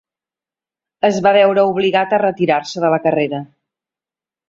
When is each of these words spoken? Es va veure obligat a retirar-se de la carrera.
Es 1.09 1.19
va 1.27 1.35
veure 1.37 1.67
obligat 1.73 2.17
a 2.19 2.23
retirar-se 2.25 2.85
de 2.87 2.93
la 2.97 3.03
carrera. 3.09 3.47